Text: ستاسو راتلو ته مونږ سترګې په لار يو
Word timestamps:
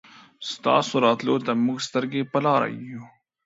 ستاسو 0.51 0.93
راتلو 1.05 1.35
ته 1.45 1.51
مونږ 1.63 1.79
سترګې 1.87 2.21
په 2.31 2.37
لار 2.45 2.61
يو 2.89 3.03